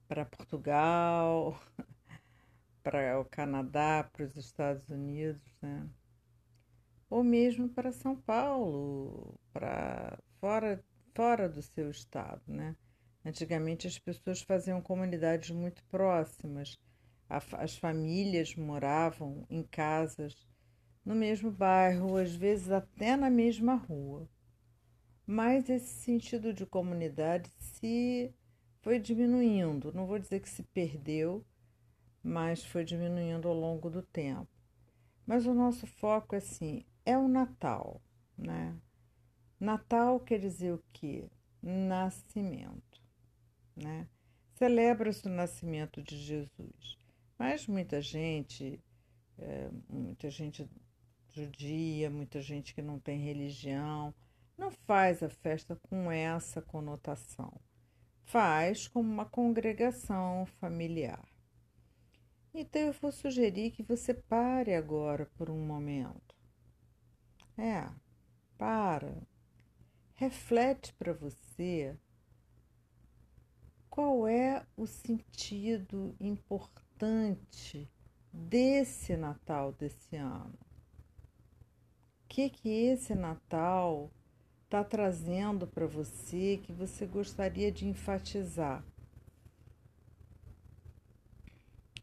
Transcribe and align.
para 0.09 0.25
Portugal, 0.25 1.61
para 2.83 3.21
o 3.21 3.25
Canadá, 3.25 4.09
para 4.13 4.25
os 4.25 4.37
Estados 4.37 4.89
Unidos, 4.89 5.43
né? 5.63 5.89
Ou 7.09 7.23
mesmo 7.23 7.69
para 7.69 7.93
São 7.93 8.17
Paulo, 8.17 9.39
para 9.53 10.19
fora 10.41 10.85
fora 11.15 11.49
do 11.49 11.63
seu 11.63 11.91
estado, 11.91 12.43
né? 12.47 12.77
Antigamente 13.25 13.87
as 13.87 13.99
pessoas 13.99 14.43
faziam 14.43 14.83
comunidades 14.83 15.51
muito 15.51 15.83
próximas, 15.85 16.79
as 17.29 17.77
famílias 17.77 18.55
moravam 18.55 19.47
em 19.49 19.63
casas 19.63 20.47
no 21.05 21.15
mesmo 21.15 21.51
bairro, 21.51 22.17
às 22.17 22.35
vezes 22.35 22.71
até 22.71 23.17
na 23.17 23.31
mesma 23.31 23.75
rua. 23.75 24.29
Mas 25.27 25.71
esse 25.71 25.89
sentido 26.03 26.53
de 26.53 26.67
comunidade 26.67 27.49
se 27.59 28.35
foi 28.83 28.99
diminuindo. 28.99 29.93
Não 29.93 30.07
vou 30.07 30.19
dizer 30.19 30.41
que 30.41 30.49
se 30.49 30.63
perdeu, 30.63 31.45
mas 32.23 32.65
foi 32.65 32.85
diminuindo 32.85 33.49
ao 33.49 33.55
longo 33.55 33.89
do 33.89 34.03
tempo. 34.03 34.49
Mas 35.27 35.47
o 35.47 35.55
nosso 35.55 35.87
foco 35.87 36.37
assim 36.37 36.85
é 37.07 37.17
o 37.17 37.29
Natal, 37.29 38.03
né? 38.37 38.77
Natal 39.65 40.21
quer 40.21 40.39
dizer 40.39 40.75
o 40.75 40.85
quê? 40.93 41.29
Nascimento, 41.63 43.01
né? 43.75 44.07
Celebra-se 44.55 45.27
o 45.27 45.31
nascimento 45.31 46.03
de 46.03 46.17
Jesus. 46.17 46.99
Mas 47.39 47.67
muita 47.67 48.01
gente, 48.01 48.79
é, 49.39 49.71
muita 49.89 50.31
gente 50.31 50.69
judia, 51.33 52.11
muita 52.11 52.41
gente 52.41 52.75
que 52.75 52.83
não 52.83 53.01
tem 53.01 53.19
religião, 53.19 54.15
não 54.57 54.71
faz 54.71 55.23
a 55.23 55.29
festa 55.29 55.75
com 55.77 56.11
essa 56.11 56.63
conotação. 56.63 57.53
Faz 58.23 58.87
como 58.87 59.11
uma 59.11 59.25
congregação 59.25 60.47
familiar. 60.61 61.27
Então 62.55 62.83
eu 62.83 62.93
vou 62.93 63.11
sugerir 63.11 63.73
que 63.73 63.83
você 63.83 64.15
pare 64.15 64.75
agora 64.75 65.27
por 65.37 65.51
um 65.51 65.67
momento. 65.67 66.37
É, 67.59 67.89
para, 68.57 69.27
reflete 70.15 70.93
para 70.95 71.13
você 71.13 71.97
qual 73.91 74.27
é 74.27 74.67
o 74.77 74.87
sentido 74.87 76.17
importante 76.21 77.89
desse 78.33 79.17
Natal 79.17 79.73
desse 79.73 80.17
ano. 80.17 80.59
O 82.25 82.29
que 82.29 82.51
que 82.51 82.69
esse 82.69 83.15
Natal 83.15 84.11
está 84.65 84.83
trazendo 84.83 85.67
para 85.67 85.87
você 85.87 86.59
que 86.65 86.73
você 86.73 87.07
gostaria 87.07 87.71
de 87.71 87.87
enfatizar? 87.87 88.85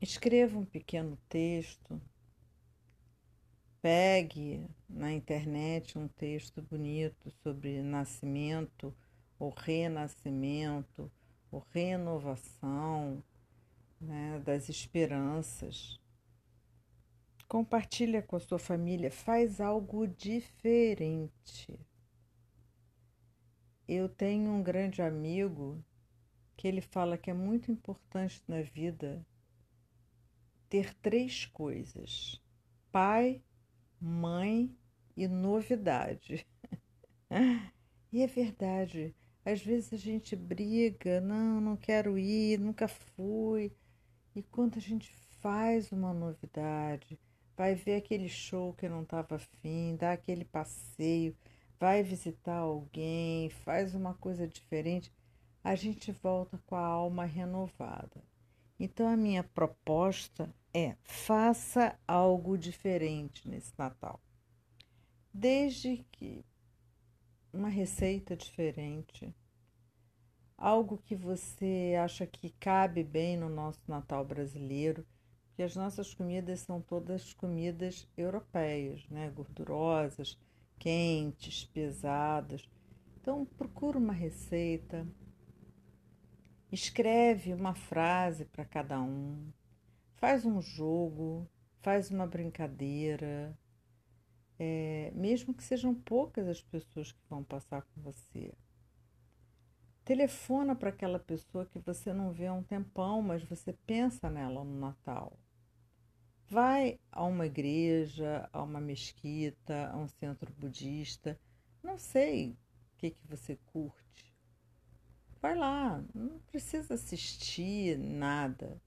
Escreva 0.01 0.57
um 0.57 0.65
pequeno 0.65 1.17
texto 1.27 2.01
Pegue 3.81 4.69
na 4.87 5.11
internet 5.11 5.97
um 5.97 6.07
texto 6.07 6.61
bonito 6.61 7.31
sobre 7.41 7.81
nascimento, 7.81 8.93
ou 9.39 9.49
renascimento, 9.49 11.11
ou 11.51 11.65
renovação 11.71 13.23
né, 13.99 14.39
das 14.45 14.69
esperanças. 14.69 15.99
Compartilha 17.47 18.21
com 18.21 18.35
a 18.35 18.39
sua 18.39 18.59
família, 18.59 19.09
faz 19.09 19.59
algo 19.59 20.07
diferente. 20.07 21.79
Eu 23.87 24.07
tenho 24.07 24.51
um 24.51 24.61
grande 24.61 25.01
amigo 25.01 25.83
que 26.55 26.67
ele 26.67 26.81
fala 26.81 27.17
que 27.17 27.31
é 27.31 27.33
muito 27.33 27.71
importante 27.71 28.43
na 28.47 28.61
vida 28.61 29.25
ter 30.69 30.93
três 30.93 31.45
coisas: 31.47 32.39
pai, 32.91 33.41
mãe 34.01 34.75
e 35.15 35.27
novidade. 35.27 36.45
e 38.11 38.21
é 38.21 38.27
verdade. 38.27 39.15
Às 39.45 39.61
vezes 39.61 39.93
a 39.93 39.97
gente 39.97 40.35
briga, 40.35 41.21
não, 41.21 41.61
não 41.61 41.77
quero 41.77 42.17
ir, 42.17 42.59
nunca 42.59 42.87
fui. 42.87 43.71
E 44.35 44.41
quando 44.43 44.77
a 44.77 44.81
gente 44.81 45.09
faz 45.39 45.91
uma 45.91 46.13
novidade, 46.13 47.19
vai 47.55 47.75
ver 47.75 47.95
aquele 47.95 48.29
show 48.29 48.73
que 48.73 48.87
não 48.87 49.03
estava 49.03 49.35
afim, 49.35 49.95
dá 49.95 50.13
aquele 50.13 50.45
passeio, 50.45 51.35
vai 51.79 52.03
visitar 52.03 52.57
alguém, 52.57 53.49
faz 53.49 53.95
uma 53.95 54.13
coisa 54.13 54.47
diferente, 54.47 55.11
a 55.63 55.75
gente 55.75 56.11
volta 56.11 56.59
com 56.65 56.75
a 56.75 56.85
alma 56.85 57.25
renovada. 57.25 58.23
Então 58.79 59.07
a 59.07 59.17
minha 59.17 59.43
proposta 59.43 60.53
é 60.73 60.95
faça 61.03 61.97
algo 62.07 62.57
diferente 62.57 63.47
nesse 63.47 63.73
Natal. 63.77 64.21
Desde 65.33 66.05
que 66.11 66.45
uma 67.53 67.69
receita 67.69 68.35
diferente, 68.35 69.33
algo 70.57 70.97
que 70.97 71.15
você 71.15 71.95
acha 72.01 72.25
que 72.25 72.49
cabe 72.51 73.03
bem 73.03 73.35
no 73.35 73.49
nosso 73.49 73.83
Natal 73.87 74.23
brasileiro, 74.23 75.05
que 75.55 75.63
as 75.63 75.75
nossas 75.75 76.13
comidas 76.13 76.61
são 76.61 76.81
todas 76.81 77.33
comidas 77.33 78.07
europeias, 78.15 79.07
né? 79.09 79.29
Gordurosas, 79.29 80.37
quentes, 80.79 81.65
pesadas. 81.65 82.69
Então 83.19 83.45
procura 83.45 83.97
uma 83.97 84.13
receita, 84.13 85.07
escreve 86.71 87.53
uma 87.53 87.73
frase 87.73 88.45
para 88.45 88.65
cada 88.65 89.01
um 89.01 89.51
Faz 90.21 90.45
um 90.45 90.61
jogo, 90.61 91.49
faz 91.81 92.11
uma 92.11 92.27
brincadeira, 92.27 93.57
é, 94.59 95.11
mesmo 95.15 95.51
que 95.51 95.63
sejam 95.63 95.95
poucas 95.95 96.47
as 96.47 96.61
pessoas 96.61 97.11
que 97.11 97.19
vão 97.27 97.43
passar 97.43 97.81
com 97.81 98.01
você. 98.03 98.53
Telefona 100.05 100.75
para 100.75 100.89
aquela 100.89 101.17
pessoa 101.17 101.65
que 101.65 101.79
você 101.79 102.13
não 102.13 102.31
vê 102.31 102.45
há 102.45 102.53
um 102.53 102.61
tempão, 102.61 103.19
mas 103.23 103.43
você 103.43 103.73
pensa 103.73 104.29
nela 104.29 104.63
no 104.63 104.79
Natal. 104.79 105.39
Vai 106.47 106.99
a 107.11 107.23
uma 107.23 107.47
igreja, 107.47 108.47
a 108.53 108.61
uma 108.61 108.79
mesquita, 108.79 109.89
a 109.91 109.97
um 109.97 110.07
centro 110.07 110.53
budista. 110.53 111.35
Não 111.81 111.97
sei 111.97 112.51
o 112.93 112.97
que, 112.99 113.09
que 113.09 113.27
você 113.27 113.57
curte. 113.65 114.35
Vai 115.41 115.55
lá, 115.55 116.05
não 116.13 116.37
precisa 116.41 116.93
assistir 116.93 117.97
nada. 117.97 118.79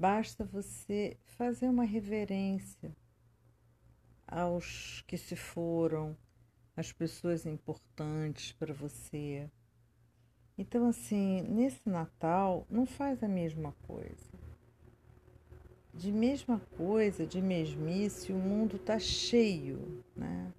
Basta 0.00 0.46
você 0.46 1.18
fazer 1.26 1.68
uma 1.68 1.84
reverência 1.84 2.90
aos 4.26 5.04
que 5.06 5.18
se 5.18 5.36
foram, 5.36 6.16
às 6.74 6.90
pessoas 6.90 7.44
importantes 7.44 8.50
para 8.52 8.72
você. 8.72 9.50
Então, 10.56 10.88
assim, 10.88 11.42
nesse 11.42 11.86
Natal, 11.86 12.66
não 12.70 12.86
faz 12.86 13.22
a 13.22 13.28
mesma 13.28 13.72
coisa. 13.86 14.32
De 15.92 16.10
mesma 16.10 16.60
coisa, 16.78 17.26
de 17.26 17.42
mesmice, 17.42 18.32
o 18.32 18.38
mundo 18.38 18.76
está 18.76 18.98
cheio, 18.98 20.02
né? 20.16 20.50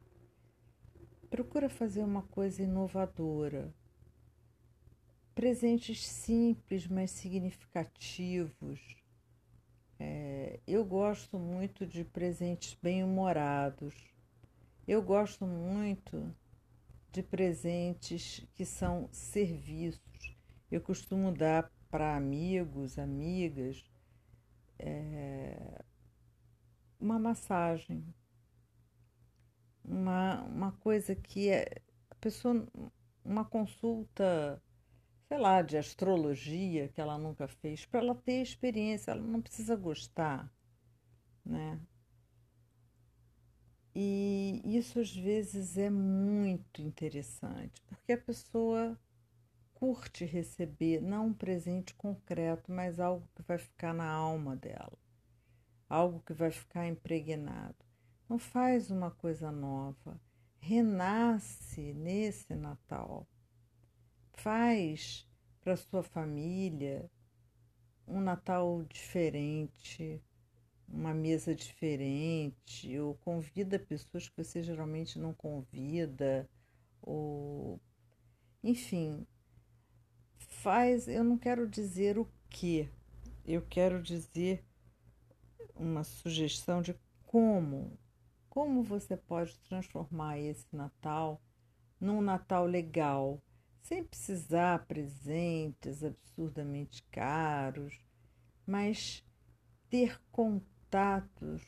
Procura 1.31 1.67
fazer 1.67 2.03
uma 2.03 2.21
coisa 2.21 2.61
inovadora. 2.61 3.73
Presentes 5.33 6.05
simples, 6.05 6.88
mas 6.88 7.09
significativos 7.09 9.00
é, 10.03 10.59
eu 10.65 10.83
gosto 10.83 11.38
muito 11.38 11.86
de 11.86 12.03
presentes 12.03 12.75
bem-humorados. 12.81 13.94
Eu 14.88 15.00
gosto 15.03 15.45
muito 15.45 16.36
de 17.12 17.21
presentes 17.21 18.44
que 18.56 18.65
são 18.65 19.07
serviços. 19.12 20.36
Eu 20.71 20.81
costumo 20.81 21.31
dar 21.31 21.71
para 21.88 22.15
amigos, 22.15 22.98
amigas, 22.98 23.83
é, 24.80 25.83
uma 27.00 27.19
massagem, 27.19 28.03
uma, 29.83 30.42
uma 30.45 30.71
coisa 30.71 31.15
que 31.15 31.50
é, 31.50 31.68
a 32.09 32.15
pessoa, 32.15 32.68
uma 33.24 33.45
consulta 33.45 34.59
sei 35.31 35.39
lá, 35.39 35.62
de 35.62 35.78
astrologia 35.78 36.89
que 36.89 37.00
ela 37.00 37.18
nunca 37.18 37.48
fez, 37.48 37.86
para 37.86 38.01
ela 38.01 38.13
ter 38.13 38.42
experiência, 38.42 39.12
ela 39.12 39.22
não 39.22 39.42
precisa 39.42 39.78
gostar, 39.78 40.54
né? 41.45 41.80
E 43.95 44.62
isso 44.66 45.00
às 45.00 45.16
vezes 45.16 45.78
é 45.78 45.89
muito 45.89 46.81
interessante, 46.81 47.81
porque 47.83 48.12
a 48.12 48.18
pessoa 48.18 49.00
curte 49.74 50.25
receber 50.25 51.01
não 51.01 51.28
um 51.28 51.34
presente 51.34 51.94
concreto, 51.94 52.69
mas 52.69 53.00
algo 53.00 53.25
que 53.34 53.42
vai 53.42 53.57
ficar 53.57 53.94
na 53.94 54.12
alma 54.12 54.57
dela, 54.57 55.00
algo 55.88 56.19
que 56.25 56.34
vai 56.34 56.51
ficar 56.51 56.86
impregnado. 56.89 57.86
Não 58.27 58.38
faz 58.38 58.92
uma 58.92 59.12
coisa 59.12 59.50
nova, 59.50 60.19
renasce 60.60 61.94
nesse 61.94 62.54
Natal 62.54 63.25
faz 64.33 65.28
para 65.62 65.75
sua 65.75 66.04
família 66.04 67.10
um 68.07 68.19
Natal 68.19 68.83
diferente, 68.83 70.22
uma 70.88 71.13
mesa 71.13 71.56
diferente, 71.56 72.98
ou 73.00 73.16
convida 73.16 73.80
pessoas 73.80 74.28
que 74.28 74.44
você 74.44 74.63
geralmente 74.63 75.18
não 75.18 75.33
convida, 75.33 76.50
ou 77.01 77.80
enfim, 78.63 79.25
faz, 80.38 81.07
eu 81.07 81.24
não 81.24 81.38
quero 81.38 81.68
dizer 81.68 82.18
o 82.18 82.27
que, 82.50 82.89
eu 83.45 83.62
quero 83.62 84.01
dizer 84.01 84.63
uma 85.75 86.04
sugestão 86.04 86.81
de 86.81 86.95
como, 87.25 87.98
como 88.50 88.84
você 88.84 89.16
pode 89.16 89.57
transformar 89.62 90.38
esse 90.38 90.68
Natal 90.75 91.42
num 92.00 92.22
Natal 92.22 92.66
legal, 92.66 93.42
sem 93.81 94.04
precisar 94.04 94.86
presentes 94.86 96.04
absurdamente 96.04 97.04
caros, 97.12 98.00
mas 98.66 99.24
ter 99.89 100.22
contatos 100.31 101.62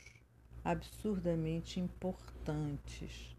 absurdamente 0.64 1.80
importantes. 1.80 3.36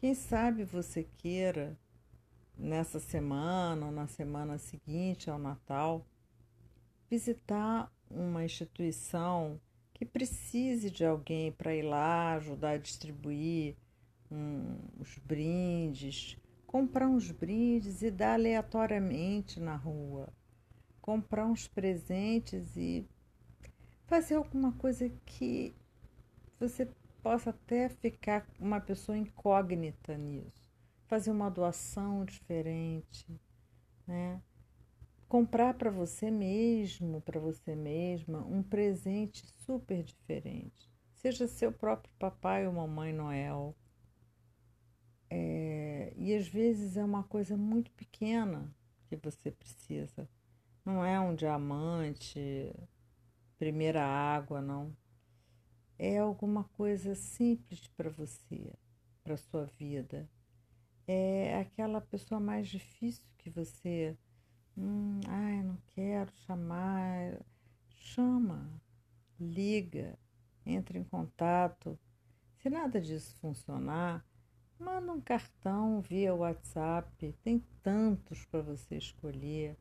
Quem 0.00 0.14
sabe 0.14 0.64
você 0.64 1.04
queira, 1.18 1.78
nessa 2.56 2.98
semana 3.00 3.86
ou 3.86 3.92
na 3.92 4.06
semana 4.06 4.58
seguinte 4.58 5.28
ao 5.28 5.38
Natal, 5.38 6.06
visitar 7.10 7.92
uma 8.10 8.44
instituição 8.44 9.60
que 9.92 10.04
precise 10.04 10.90
de 10.90 11.04
alguém 11.04 11.52
para 11.52 11.74
ir 11.74 11.82
lá 11.82 12.34
ajudar 12.34 12.70
a 12.70 12.78
distribuir 12.78 13.76
um, 14.30 14.78
os 14.98 15.18
brindes 15.18 16.36
comprar 16.72 17.06
uns 17.06 17.30
brindes 17.30 18.00
e 18.00 18.10
dar 18.10 18.32
aleatoriamente 18.32 19.60
na 19.60 19.76
rua, 19.76 20.32
comprar 21.02 21.44
uns 21.44 21.68
presentes 21.68 22.74
e 22.74 23.06
fazer 24.06 24.36
alguma 24.36 24.72
coisa 24.72 25.10
que 25.26 25.76
você 26.58 26.88
possa 27.22 27.50
até 27.50 27.90
ficar 27.90 28.46
uma 28.58 28.80
pessoa 28.80 29.18
incógnita 29.18 30.16
nisso, 30.16 30.72
fazer 31.08 31.30
uma 31.30 31.50
doação 31.50 32.24
diferente, 32.24 33.26
né? 34.06 34.40
Comprar 35.28 35.74
para 35.74 35.90
você 35.90 36.30
mesmo, 36.30 37.20
para 37.20 37.38
você 37.38 37.76
mesma, 37.76 38.46
um 38.46 38.62
presente 38.62 39.46
super 39.66 40.02
diferente. 40.02 40.90
Seja 41.16 41.46
seu 41.46 41.70
próprio 41.70 42.12
papai 42.18 42.66
ou 42.66 42.72
mamãe 42.72 43.12
Noel 43.12 43.76
é, 45.34 45.71
e 46.22 46.36
às 46.36 46.46
vezes 46.46 46.96
é 46.96 47.04
uma 47.04 47.24
coisa 47.24 47.56
muito 47.56 47.90
pequena 47.90 48.72
que 49.08 49.16
você 49.16 49.50
precisa. 49.50 50.28
Não 50.84 51.04
é 51.04 51.18
um 51.18 51.34
diamante, 51.34 52.72
primeira 53.58 54.06
água, 54.06 54.62
não. 54.62 54.96
É 55.98 56.18
alguma 56.18 56.62
coisa 56.62 57.16
simples 57.16 57.88
para 57.88 58.08
você, 58.08 58.72
para 59.24 59.36
sua 59.36 59.64
vida. 59.64 60.30
É 61.08 61.58
aquela 61.58 62.00
pessoa 62.00 62.38
mais 62.38 62.68
difícil 62.68 63.24
que 63.36 63.50
você. 63.50 64.16
Hum, 64.78 65.18
ai, 65.26 65.60
não 65.64 65.76
quero 65.88 66.30
chamar. 66.46 67.44
Chama, 67.88 68.80
liga, 69.40 70.16
entra 70.64 70.96
em 70.96 71.04
contato. 71.04 71.98
Se 72.58 72.70
nada 72.70 73.00
disso 73.00 73.34
funcionar, 73.40 74.24
Manda 74.82 75.12
um 75.12 75.20
cartão 75.20 76.00
via 76.00 76.34
WhatsApp, 76.34 77.32
tem 77.44 77.64
tantos 77.84 78.44
para 78.46 78.62
você 78.62 78.96
escolher. 78.96 79.76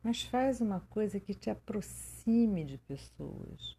Mas 0.00 0.22
faz 0.22 0.60
uma 0.60 0.80
coisa 0.80 1.18
que 1.18 1.34
te 1.34 1.50
aproxime 1.50 2.64
de 2.64 2.78
pessoas. 2.78 3.76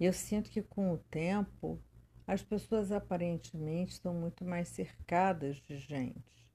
E 0.00 0.04
eu 0.04 0.12
sinto 0.12 0.50
que 0.50 0.60
com 0.60 0.92
o 0.92 0.98
tempo 0.98 1.80
as 2.26 2.42
pessoas 2.42 2.90
aparentemente 2.90 3.92
estão 3.92 4.12
muito 4.12 4.44
mais 4.44 4.68
cercadas 4.68 5.56
de 5.58 5.78
gente. 5.78 6.48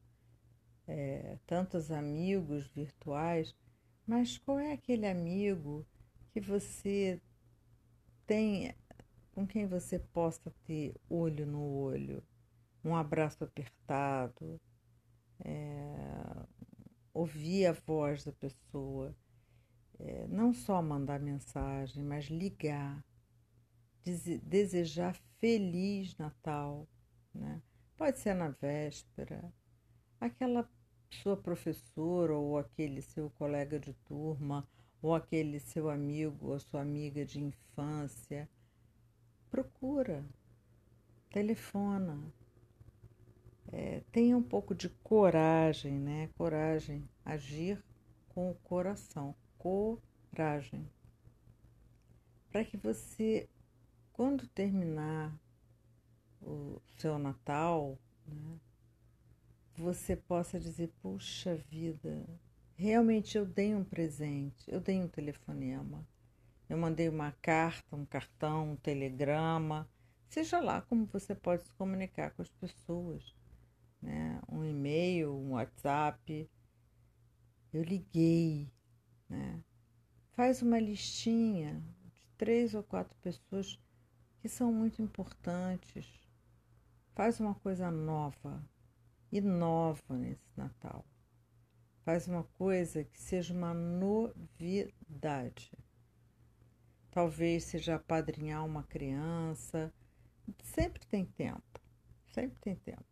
É, 0.85 1.37
tantos 1.47 1.89
amigos 1.89 2.67
virtuais, 2.67 3.55
mas 4.05 4.37
qual 4.37 4.59
é 4.59 4.73
aquele 4.73 5.07
amigo 5.07 5.87
que 6.33 6.41
você 6.41 7.21
tem 8.27 8.75
com 9.33 9.47
quem 9.47 9.65
você 9.65 9.97
possa 9.97 10.53
ter 10.63 10.95
olho 11.09 11.45
no 11.45 11.61
olho, 11.61 12.23
um 12.85 12.95
abraço 12.95 13.43
apertado, 13.43 14.61
é, 15.43 16.45
ouvir 17.13 17.65
a 17.65 17.71
voz 17.71 18.23
da 18.23 18.31
pessoa, 18.31 19.15
é, 19.99 20.27
não 20.27 20.53
só 20.53 20.81
mandar 20.81 21.19
mensagem, 21.19 22.03
mas 22.03 22.25
ligar, 22.25 23.03
desejar 24.43 25.15
feliz 25.39 26.15
Natal, 26.17 26.87
né? 27.33 27.61
Pode 27.97 28.19
ser 28.19 28.33
na 28.33 28.49
véspera, 28.49 29.51
aquela 30.19 30.69
sua 31.09 31.37
professora 31.37 32.35
ou 32.35 32.57
aquele 32.57 33.01
seu 33.01 33.29
colega 33.31 33.79
de 33.79 33.93
turma 33.93 34.67
ou 35.01 35.13
aquele 35.13 35.59
seu 35.59 35.89
amigo 35.89 36.51
ou 36.51 36.59
sua 36.59 36.81
amiga 36.81 37.25
de 37.25 37.39
infância 37.39 38.49
procura, 39.53 40.25
telefona. 41.29 42.19
É, 43.71 44.01
tenha 44.11 44.35
um 44.35 44.41
pouco 44.41 44.73
de 44.73 44.89
coragem, 44.89 45.99
né? 45.99 46.27
Coragem, 46.35 47.07
agir 47.23 47.79
com 48.29 48.49
o 48.49 48.55
coração, 48.55 49.35
coragem. 49.59 50.89
Para 52.51 52.65
que 52.65 52.77
você, 52.77 53.47
quando 54.11 54.47
terminar 54.47 55.31
o 56.41 56.81
seu 56.97 57.19
Natal, 57.19 57.99
né, 58.25 58.59
você 59.75 60.15
possa 60.15 60.59
dizer: 60.59 60.91
puxa 60.99 61.55
vida, 61.69 62.27
realmente 62.75 63.37
eu 63.37 63.45
dei 63.45 63.75
um 63.75 63.83
presente, 63.83 64.65
eu 64.67 64.81
dei 64.81 64.99
um 64.99 65.07
telefonema, 65.07 66.03
eu 66.69 66.77
mandei 66.77 67.09
uma 67.09 67.31
carta, 67.33 67.95
um 67.95 68.05
cartão, 68.05 68.71
um 68.71 68.75
telegrama, 68.75 69.89
seja 70.27 70.59
lá 70.59 70.81
como 70.81 71.05
você 71.05 71.35
pode 71.35 71.63
se 71.63 71.71
comunicar 71.73 72.31
com 72.31 72.41
as 72.41 72.51
pessoas, 72.51 73.35
né? 74.01 74.41
Um 74.51 74.63
e-mail, 74.65 75.33
um 75.33 75.51
WhatsApp. 75.51 76.49
Eu 77.71 77.83
liguei, 77.83 78.71
né? 79.29 79.63
Faz 80.31 80.61
uma 80.61 80.79
listinha 80.79 81.83
de 82.11 82.27
três 82.37 82.73
ou 82.73 82.83
quatro 82.83 83.15
pessoas 83.21 83.79
que 84.41 84.49
são 84.49 84.73
muito 84.73 85.01
importantes. 85.01 86.07
Faz 87.13 87.39
uma 87.39 87.53
coisa 87.55 87.91
nova, 87.91 88.67
inova 89.31 90.17
nesse 90.17 90.49
Natal. 90.57 91.05
Faz 92.03 92.27
uma 92.27 92.43
coisa 92.43 93.03
que 93.03 93.21
seja 93.21 93.53
uma 93.53 93.73
novidade. 93.73 95.71
Talvez 97.13 97.65
seja 97.65 97.95
apadrinhar 97.95 98.65
uma 98.65 98.81
criança. 98.81 99.93
Sempre 100.63 101.05
tem 101.05 101.23
tempo. 101.23 101.79
Sempre 102.33 102.57
tem 102.59 102.75
tempo. 102.75 103.05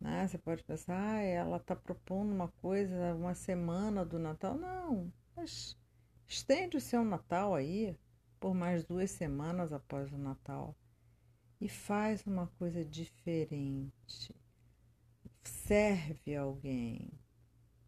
Né? 0.00 0.28
Você 0.28 0.38
pode 0.38 0.62
pensar, 0.62 0.96
ah, 0.96 1.20
ela 1.20 1.56
está 1.56 1.74
propondo 1.74 2.32
uma 2.32 2.46
coisa, 2.46 3.16
uma 3.16 3.34
semana 3.34 4.04
do 4.04 4.16
Natal. 4.16 4.56
Não, 4.56 5.12
mas 5.34 5.76
estende 6.24 6.76
o 6.76 6.80
seu 6.80 7.04
Natal 7.04 7.52
aí 7.52 7.98
por 8.38 8.54
mais 8.54 8.84
duas 8.84 9.10
semanas 9.10 9.72
após 9.72 10.12
o 10.12 10.16
Natal 10.16 10.76
e 11.60 11.68
faz 11.68 12.24
uma 12.28 12.46
coisa 12.46 12.84
diferente. 12.84 14.32
Serve 15.42 16.36
alguém 16.36 17.10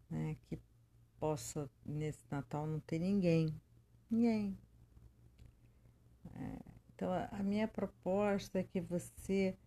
né, 0.09 0.35
que 0.49 0.59
possa, 1.17 1.69
nesse 1.85 2.25
Natal, 2.29 2.67
não 2.67 2.81
ter 2.81 2.99
ninguém. 2.99 3.55
Ninguém. 4.09 4.59
É, 6.35 6.59
então, 6.93 7.11
a 7.31 7.43
minha 7.43 7.67
proposta 7.67 8.59
é 8.59 8.63
que 8.63 8.79
você 8.79 9.57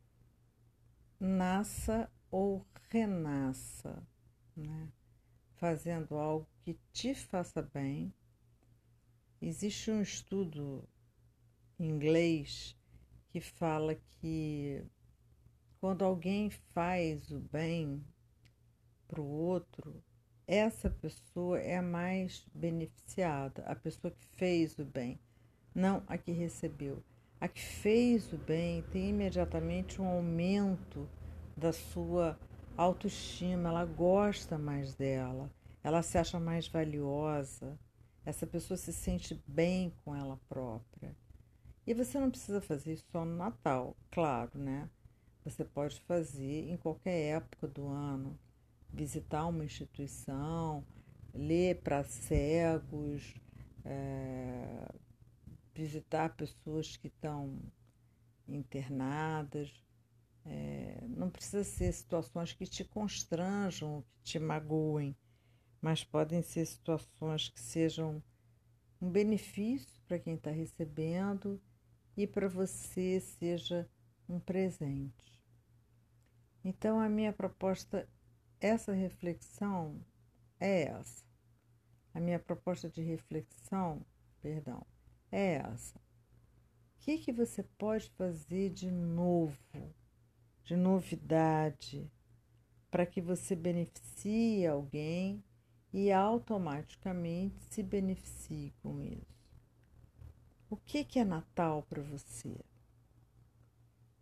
nasça 1.18 2.10
ou 2.30 2.66
renasça, 2.90 4.06
né? 4.56 4.92
fazendo 5.56 6.16
algo 6.16 6.48
que 6.62 6.78
te 6.92 7.14
faça 7.14 7.62
bem. 7.62 8.12
Existe 9.40 9.90
um 9.90 10.02
estudo 10.02 10.88
em 11.78 11.88
inglês 11.88 12.76
que 13.30 13.40
fala 13.40 13.94
que 13.94 14.84
quando 15.80 16.04
alguém 16.04 16.50
faz 16.50 17.30
o 17.30 17.40
bem 17.40 18.04
para 19.06 19.20
o 19.20 19.26
outro, 19.26 20.02
essa 20.46 20.90
pessoa 20.90 21.58
é 21.58 21.76
a 21.76 21.82
mais 21.82 22.46
beneficiada, 22.54 23.62
a 23.64 23.74
pessoa 23.74 24.10
que 24.10 24.26
fez 24.36 24.78
o 24.78 24.84
bem 24.84 25.18
não 25.74 26.02
a 26.06 26.16
que 26.16 26.30
recebeu. 26.30 27.02
A 27.40 27.48
que 27.48 27.60
fez 27.60 28.32
o 28.32 28.38
bem 28.38 28.82
tem 28.92 29.10
imediatamente 29.10 30.00
um 30.00 30.06
aumento 30.06 31.08
da 31.56 31.72
sua 31.72 32.38
autoestima, 32.76 33.68
ela 33.68 33.84
gosta 33.84 34.58
mais 34.58 34.94
dela, 34.94 35.50
ela 35.82 36.02
se 36.02 36.16
acha 36.18 36.40
mais 36.40 36.66
valiosa, 36.66 37.78
essa 38.24 38.46
pessoa 38.46 38.76
se 38.76 38.92
sente 38.92 39.40
bem 39.46 39.92
com 40.04 40.14
ela 40.16 40.38
própria. 40.48 41.14
E 41.86 41.92
você 41.92 42.18
não 42.18 42.30
precisa 42.30 42.60
fazer 42.60 42.94
isso 42.94 43.04
só 43.12 43.24
no 43.24 43.36
Natal, 43.36 43.94
claro, 44.10 44.58
né? 44.58 44.88
Você 45.44 45.64
pode 45.64 46.00
fazer 46.00 46.70
em 46.70 46.76
qualquer 46.78 47.36
época 47.36 47.68
do 47.68 47.86
ano, 47.86 48.38
visitar 48.90 49.46
uma 49.46 49.64
instituição, 49.64 50.82
ler 51.34 51.82
para 51.82 52.02
cegos, 52.04 53.34
é, 53.84 54.88
visitar 55.74 56.36
pessoas 56.36 56.96
que 56.96 57.08
estão 57.08 57.60
internadas. 58.46 59.72
É, 60.44 61.04
não 61.08 61.30
precisa 61.30 61.64
ser 61.64 61.92
situações 61.92 62.52
que 62.52 62.66
te 62.66 62.84
constranjam, 62.84 64.04
que 64.12 64.22
te 64.22 64.38
magoem, 64.38 65.16
mas 65.80 66.04
podem 66.04 66.42
ser 66.42 66.66
situações 66.66 67.48
que 67.48 67.60
sejam 67.60 68.22
um 69.00 69.10
benefício 69.10 70.00
para 70.06 70.18
quem 70.18 70.34
está 70.34 70.50
recebendo 70.50 71.60
e 72.16 72.26
para 72.26 72.48
você 72.48 73.20
seja 73.20 73.88
um 74.28 74.38
presente. 74.38 75.42
Então, 76.64 76.98
a 77.00 77.08
minha 77.08 77.32
proposta, 77.32 78.08
essa 78.60 78.92
reflexão 78.92 80.00
é 80.58 80.84
essa. 80.84 81.24
A 82.14 82.20
minha 82.20 82.38
proposta 82.38 82.88
de 82.88 83.02
reflexão, 83.02 84.04
perdão, 84.40 84.86
é 85.34 85.54
essa. 85.56 85.98
O 85.98 87.00
que, 87.00 87.18
que 87.18 87.32
você 87.32 87.62
pode 87.76 88.08
fazer 88.10 88.70
de 88.70 88.90
novo, 88.90 89.58
de 90.62 90.76
novidade, 90.76 92.08
para 92.88 93.04
que 93.04 93.20
você 93.20 93.56
beneficie 93.56 94.64
alguém 94.64 95.42
e 95.92 96.12
automaticamente 96.12 97.56
se 97.68 97.82
beneficie 97.82 98.72
com 98.80 99.02
isso? 99.02 99.34
O 100.70 100.76
que, 100.76 101.04
que 101.04 101.18
é 101.18 101.24
Natal 101.24 101.82
para 101.82 102.02
você? 102.02 102.56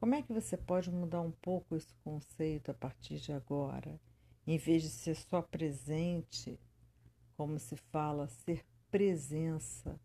Como 0.01 0.15
é 0.15 0.23
que 0.23 0.33
você 0.33 0.57
pode 0.57 0.91
mudar 0.91 1.21
um 1.21 1.31
pouco 1.31 1.77
esse 1.77 1.95
conceito 1.97 2.71
a 2.71 2.75
partir 2.75 3.21
de 3.21 3.33
agora? 3.33 4.01
Em 4.47 4.57
vez 4.57 4.83
de 4.83 4.89
ser 4.89 5.15
só 5.15 5.43
presente, 5.43 6.59
como 7.37 7.59
se 7.59 7.77
fala, 7.77 8.27
ser 8.29 8.65
presença 8.91 10.01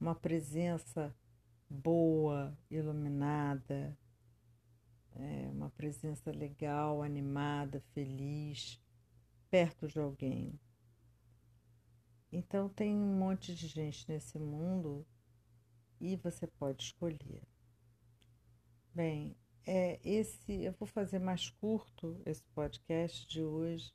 uma 0.00 0.14
presença 0.14 1.14
boa, 1.68 2.56
iluminada, 2.70 3.96
é, 5.12 5.50
uma 5.52 5.68
presença 5.70 6.30
legal, 6.32 7.02
animada, 7.02 7.80
feliz, 7.92 8.80
perto 9.50 9.86
de 9.86 9.98
alguém. 10.00 10.58
Então 12.32 12.68
tem 12.68 12.96
um 12.96 13.18
monte 13.18 13.54
de 13.54 13.66
gente 13.66 14.08
nesse 14.08 14.38
mundo 14.38 15.06
e 16.00 16.16
você 16.16 16.46
pode 16.46 16.82
escolher. 16.84 17.42
Bem, 18.94 19.36
é 19.66 20.00
esse 20.02 20.62
eu 20.62 20.72
vou 20.72 20.86
fazer 20.86 21.18
mais 21.18 21.50
curto 21.50 22.22
esse 22.24 22.42
podcast 22.54 23.28
de 23.28 23.42
hoje, 23.42 23.92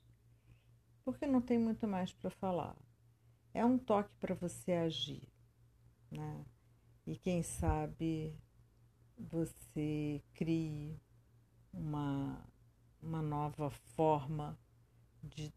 porque 1.04 1.26
não 1.26 1.40
tem 1.40 1.58
muito 1.58 1.88
mais 1.88 2.12
para 2.12 2.30
falar. 2.30 2.76
É 3.52 3.64
um 3.64 3.78
toque 3.78 4.14
para 4.20 4.34
você 4.34 4.72
agir 4.72 5.35
né? 6.10 6.44
E 7.06 7.16
quem 7.16 7.42
sabe 7.42 8.34
você 9.18 10.22
crie 10.34 11.00
uma, 11.72 12.44
uma 13.02 13.22
nova 13.22 13.70
forma 13.70 14.58
de 15.22 15.52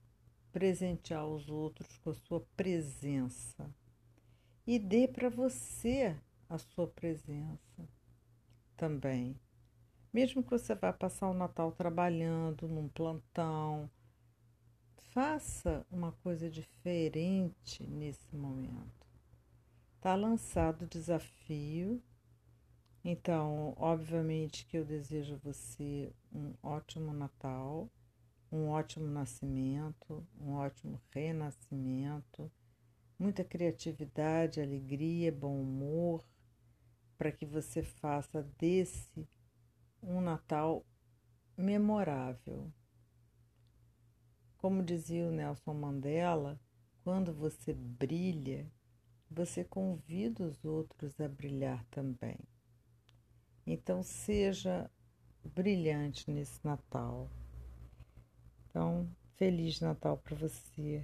presentear 0.51 1.25
os 1.27 1.49
outros 1.49 1.97
com 1.99 2.11
a 2.11 2.13
sua 2.13 2.41
presença. 2.55 3.69
E 4.65 4.77
dê 4.77 5.07
para 5.07 5.29
você 5.29 6.15
a 6.47 6.57
sua 6.57 6.87
presença 6.87 7.87
também. 8.75 9.39
Mesmo 10.11 10.43
que 10.43 10.49
você 10.49 10.73
vá 10.73 10.91
passar 10.91 11.29
o 11.29 11.33
Natal 11.33 11.71
trabalhando 11.71 12.67
num 12.67 12.87
plantão, 12.87 13.89
faça 15.11 15.85
uma 15.91 16.11
coisa 16.11 16.49
diferente 16.49 17.83
nesse 17.83 18.35
momento. 18.35 18.98
Está 19.99 20.15
lançado 20.15 20.83
o 20.83 20.87
desafio. 20.87 22.01
Então, 23.03 23.73
obviamente 23.75 24.65
que 24.65 24.77
eu 24.77 24.85
desejo 24.85 25.35
a 25.35 25.39
você 25.39 26.09
um 26.31 26.53
ótimo 26.63 27.11
Natal, 27.11 27.91
um 28.49 28.69
ótimo 28.69 29.07
nascimento, 29.07 30.25
um 30.39 30.53
ótimo 30.53 31.01
renascimento, 31.11 32.49
muita 33.19 33.43
criatividade, 33.43 34.61
alegria, 34.61 35.33
bom 35.33 35.61
humor, 35.61 36.25
para 37.17 37.29
que 37.29 37.45
você 37.45 37.83
faça 37.83 38.41
desse 38.57 39.27
um 40.01 40.21
Natal 40.21 40.85
memorável. 41.57 42.71
Como 44.55 44.81
dizia 44.81 45.27
o 45.27 45.31
Nelson 45.31 45.73
Mandela, 45.73 46.57
quando 47.03 47.33
você 47.33 47.73
brilha, 47.73 48.71
você 49.29 49.63
convida 49.63 50.43
os 50.43 50.65
outros 50.65 51.19
a 51.19 51.27
brilhar 51.27 51.83
também. 51.85 52.37
Então, 53.65 54.01
seja 54.01 54.89
brilhante 55.43 56.29
nesse 56.31 56.63
Natal. 56.65 57.29
Então, 58.67 59.09
Feliz 59.35 59.79
Natal 59.79 60.17
para 60.17 60.35
você. 60.35 61.03